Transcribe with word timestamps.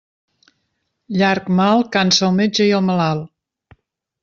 Llarg 1.19 1.51
mal 1.59 1.85
cansa 1.97 2.25
el 2.29 2.33
metge 2.41 2.67
i 2.71 2.75
el 2.79 2.83
malalt. 2.91 3.79